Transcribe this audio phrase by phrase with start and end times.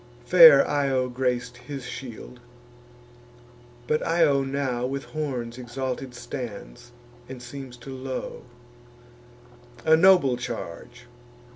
[0.25, 2.39] Fair Io grac'd his shield;
[3.85, 6.91] but Io now With horns exalted stands,
[7.29, 8.41] and seems to low—
[9.85, 11.05] A noble charge!